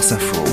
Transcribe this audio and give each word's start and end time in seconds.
France 0.00 0.12
Info. 0.12 0.44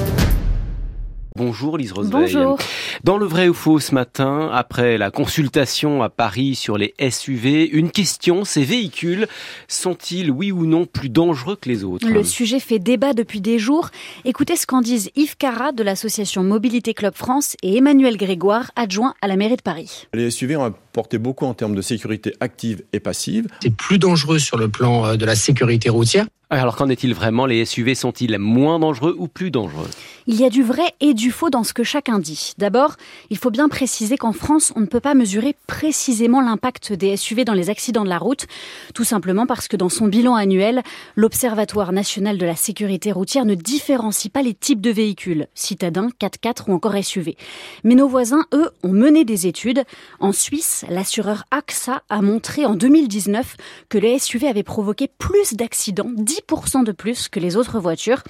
Bonjour 1.38 1.78
Lise 1.78 1.94
Roseveil. 1.94 2.34
Bonjour. 2.34 2.58
Dans 3.06 3.18
le 3.18 3.26
vrai 3.26 3.48
ou 3.48 3.54
faux 3.54 3.80
ce 3.80 3.96
matin, 3.96 4.50
après 4.52 4.98
la 4.98 5.10
consultation 5.10 6.04
à 6.04 6.10
Paris 6.10 6.54
sur 6.56 6.78
les 6.78 6.94
SUV, 7.00 7.66
une 7.70 7.92
question, 7.92 8.44
ces 8.44 8.66
véhicules 8.66 9.26
sont-ils 9.70 10.32
oui 10.32 10.52
ou 10.52 10.66
non 10.66 10.86
plus 10.86 11.08
dangereux 11.08 11.56
que 11.56 11.70
les 11.70 11.86
autres? 11.86 12.06
Le 12.10 12.26
sujet 12.26 12.60
fait 12.60 12.80
débat 12.80 13.14
depuis 13.14 13.40
des 13.40 13.58
jours. 13.58 13.90
Écoutez 14.26 14.58
ce 14.58 14.68
qu'en 14.68 14.82
disent 14.82 15.12
Yves 15.16 15.38
Carra 15.38 15.72
de 15.72 15.82
l'association 15.82 16.44
Mobilité 16.44 16.94
Club 16.94 17.14
France 17.16 17.56
et 17.64 17.78
Emmanuel 17.78 18.18
Grégoire, 18.18 18.72
adjoint 18.76 19.14
à 19.22 19.28
la 19.28 19.38
mairie 19.38 19.56
de 19.56 19.62
Paris. 19.62 20.08
Les 20.14 20.30
SUV 20.30 20.58
ont 20.58 20.66
apporté 20.66 21.20
beaucoup 21.20 21.46
en 21.46 21.54
termes 21.54 21.76
de 21.76 21.82
sécurité 21.82 22.34
active 22.42 22.84
et 22.92 23.00
passive. 23.00 23.48
C'est 23.62 23.74
plus 23.74 23.98
dangereux 23.98 24.40
sur 24.40 24.58
le 24.58 24.68
plan 24.68 25.06
euh, 25.06 25.16
de 25.16 25.26
la 25.26 25.36
sécurité 25.36 25.88
routière. 25.88 26.26
Alors 26.50 26.78
qu'en 26.78 26.88
est-il 26.88 27.14
vraiment? 27.14 27.46
Les 27.46 27.66
SUV 27.66 27.94
sont-ils 27.94 28.38
moins 28.40 28.80
dangereux 28.80 29.16
ou 29.18 29.28
plus 29.28 29.52
dangereux? 29.52 29.90
Il 30.30 30.36
y 30.36 30.44
a 30.44 30.50
du 30.50 30.62
vrai 30.62 30.94
et 31.00 31.14
du 31.14 31.32
faux 31.32 31.50
dans 31.50 31.64
ce 31.64 31.72
que 31.72 31.86
chacun 31.86 32.20
dit. 32.20 32.52
D'abord, 32.58 32.98
il 33.30 33.38
faut 33.38 33.50
bien 33.50 33.70
préciser 33.70 34.18
qu'en 34.18 34.34
France, 34.34 34.74
on 34.76 34.82
ne 34.82 34.86
peut 34.86 35.00
pas 35.00 35.14
mesurer 35.14 35.56
précisément 35.68 36.42
l'impact 36.42 36.92
des 36.92 37.16
SUV 37.16 37.46
dans 37.46 37.54
les 37.54 37.70
accidents 37.70 38.04
de 38.04 38.10
la 38.10 38.18
route, 38.18 38.46
tout 38.94 39.06
simplement 39.06 39.46
parce 39.46 39.70
que 39.70 39.78
dans 39.78 39.88
son 39.88 40.08
bilan 40.08 40.36
annuel, 40.36 40.84
l'Observatoire 41.16 41.94
national 41.94 42.38
de 42.38 42.46
la 42.46 42.58
sécurité 42.58 43.14
routière 43.14 43.46
ne 43.46 43.56
différencie 43.56 44.30
pas 44.30 44.42
les 44.42 44.54
types 44.54 44.82
de 44.82 44.90
véhicules, 44.90 45.48
citadins, 45.56 46.10
4x4 46.20 46.64
ou 46.68 46.74
encore 46.74 47.02
SUV. 47.02 47.38
Mais 47.86 47.96
nos 47.96 48.10
voisins, 48.10 48.48
eux, 48.54 48.72
ont 48.84 48.92
mené 48.92 49.24
des 49.24 49.48
études. 49.48 49.86
En 50.20 50.34
Suisse, 50.34 50.84
l'assureur 50.90 51.46
AXA 51.52 52.04
a 52.10 52.22
montré 52.22 52.66
en 52.66 52.76
2019 52.76 53.56
que 53.88 53.98
les 53.98 54.20
SUV 54.20 54.50
avaient 54.50 54.64
provoqué 54.64 55.08
plus 55.08 55.54
d'accidents, 55.54 56.12
10% 56.18 56.84
de 56.84 56.92
plus 56.92 57.30
que 57.30 57.40
les 57.40 57.56
autres 57.56 57.80
voitures. 57.80 58.24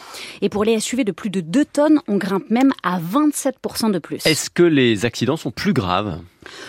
Et 0.43 0.49
pour 0.49 0.63
les 0.63 0.79
SUV 0.79 1.03
de 1.03 1.11
plus 1.11 1.31
de 1.31 1.41
2 1.41 1.65
tonnes, 1.65 1.87
on 2.08 2.18
grimpe 2.18 2.50
même 2.50 2.72
à 2.84 3.00
27% 3.00 3.91
de 3.91 3.99
plus. 3.99 4.26
Est-ce 4.26 4.49
que 4.49 4.63
les 4.63 5.05
accidents 5.05 5.38
sont 5.38 5.52
plus 5.52 5.74
graves? 5.74 6.20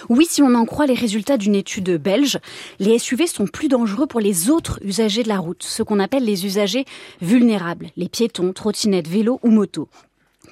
Oui, 0.09 0.27
si 0.29 0.43
on 0.43 0.55
en 0.55 0.65
croit 0.65 0.87
les 0.87 0.95
résultats 0.95 1.37
d'une 1.37 1.55
étude 1.55 1.97
belge, 1.97 2.39
les 2.79 2.99
SUV 2.99 3.27
sont 3.27 3.47
plus 3.47 3.69
dangereux 3.69 4.07
pour 4.07 4.21
les 4.21 4.51
autres 4.51 4.81
usagers 4.83 5.23
de 5.23 5.29
la 5.29 5.39
route, 5.39 5.63
ce 5.63 5.83
qu'on 5.83 6.01
appelle 6.01 6.25
les 6.25 6.47
usagers 6.47 6.85
vulnérables, 7.21 7.89
les 7.97 8.09
piétons, 8.09 8.53
trottinettes, 8.53 9.09
vélos 9.09 9.41
ou 9.43 9.51
motos. 9.51 9.89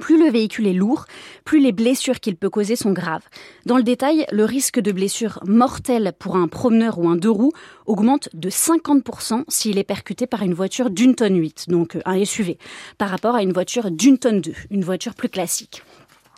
Plus 0.00 0.18
le 0.22 0.30
véhicule 0.30 0.66
est 0.66 0.72
lourd, 0.72 1.06
plus 1.44 1.60
les 1.60 1.72
blessures 1.72 2.20
qu'il 2.20 2.36
peut 2.36 2.50
causer 2.50 2.76
sont 2.76 2.92
graves. 2.92 3.22
Dans 3.64 3.76
le 3.76 3.82
détail, 3.82 4.26
le 4.30 4.44
risque 4.44 4.80
de 4.80 4.92
blessure 4.92 5.40
mortelle 5.46 6.12
pour 6.18 6.36
un 6.36 6.48
promeneur 6.48 6.98
ou 6.98 7.08
un 7.08 7.16
deux 7.16 7.30
roues 7.30 7.52
augmente 7.86 8.28
de 8.34 8.50
50% 8.50 9.44
s'il 9.48 9.78
est 9.78 9.84
percuté 9.84 10.26
par 10.26 10.42
une 10.42 10.54
voiture 10.54 10.90
d'une 10.90 11.14
tonne 11.14 11.36
8, 11.36 11.66
donc 11.68 11.98
un 12.04 12.24
SUV, 12.24 12.58
par 12.98 13.10
rapport 13.10 13.34
à 13.34 13.42
une 13.42 13.52
voiture 13.52 13.90
d'une 13.90 14.18
tonne 14.18 14.40
2, 14.40 14.52
une 14.70 14.84
voiture 14.84 15.14
plus 15.14 15.28
classique. 15.28 15.82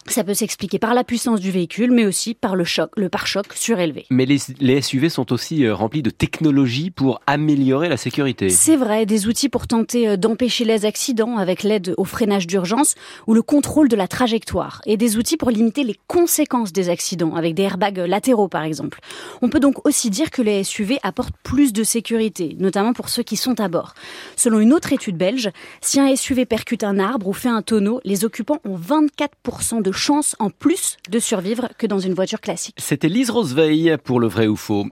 Ça 0.09 0.25
peut 0.25 0.34
s'expliquer 0.34 0.78
par 0.78 0.95
la 0.95 1.05
puissance 1.05 1.41
du 1.41 1.51
véhicule, 1.51 1.91
mais 1.91 2.06
aussi 2.06 2.34
par 2.34 2.56
le 2.56 2.64
choc, 2.64 2.91
le 2.97 3.09
pare-choc 3.09 3.53
surélevé. 3.55 4.06
Mais 4.11 4.27
les, 4.27 4.39
les, 4.61 4.81
SUV 4.81 5.09
sont 5.09 5.33
aussi 5.33 5.64
euh, 5.64 5.75
remplis 5.75 6.03
de 6.03 6.11
technologies 6.11 6.91
pour 6.91 7.20
améliorer 7.27 7.89
la 7.89 7.97
sécurité. 7.97 8.48
C'est 8.48 8.77
vrai, 8.77 9.06
des 9.06 9.27
outils 9.27 9.48
pour 9.48 9.67
tenter 9.67 10.09
euh, 10.09 10.17
d'empêcher 10.17 10.64
les 10.64 10.84
accidents 10.84 11.36
avec 11.36 11.62
l'aide 11.62 11.95
au 11.97 12.05
freinage 12.05 12.47
d'urgence 12.47 12.95
ou 13.27 13.34
le 13.34 13.42
contrôle 13.42 13.89
de 13.89 13.97
la 13.97 14.09
trajectoire, 14.09 14.81
et 14.86 14.97
des 14.97 15.17
outils 15.17 15.36
pour 15.36 15.51
limiter 15.51 15.84
les 15.84 15.97
conséquences 16.06 16.73
des 16.73 16.89
accidents 16.89 17.34
avec 17.34 17.55
des 17.55 17.62
airbags 17.62 17.98
latéraux 17.98 18.48
par 18.48 18.62
exemple. 18.62 19.01
On 19.42 19.48
peut 19.48 19.61
donc 19.61 19.86
aussi 19.86 20.11
dire 20.11 20.31
que 20.31 20.42
les 20.42 20.64
SUV 20.64 20.98
apportent 21.03 21.36
plus 21.42 21.73
de 21.73 21.83
sécurité, 21.83 22.56
notamment 22.59 22.92
pour 22.92 23.09
ceux 23.09 23.23
qui 23.23 23.36
sont 23.36 23.61
à 23.61 23.69
bord. 23.69 23.95
Selon 24.36 24.61
une 24.61 24.73
autre 24.73 24.92
étude 24.92 25.17
belge, 25.17 25.51
si 25.81 26.01
un 26.01 26.14
SUV 26.14 26.47
percute 26.47 26.84
un 26.84 26.98
arbre 26.98 27.29
ou 27.29 27.33
fait 27.33 27.48
un 27.48 27.62
tonneau, 27.62 28.01
les 28.05 28.25
occupants 28.25 28.59
ont 28.64 28.77
24% 28.77 29.83
de 29.83 29.92
chance 29.99 30.37
en 30.39 30.49
plus 30.49 30.97
de 31.11 31.19
survivre 31.19 31.69
que 31.77 31.87
dans 31.87 31.99
une 31.99 32.15
voiture 32.15 32.41
classique. 32.41 32.75
C'était 32.79 33.09
Lise 33.09 33.31
Roseveil 33.31 33.97
pour 34.03 34.20
le 34.20 34.29
vrai 34.29 34.47
ou 34.47 34.57
faux. 34.57 34.86